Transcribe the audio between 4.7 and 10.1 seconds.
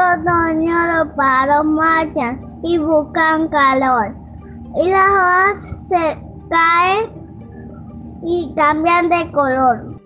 Y las hojas se caen y cambian de color.